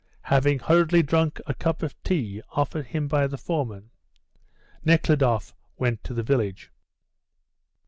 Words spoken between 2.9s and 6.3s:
by the foreman, Nekhludoff went to the